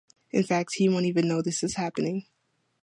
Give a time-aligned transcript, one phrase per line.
[0.31, 2.25] In fact, he won't even know this is happening.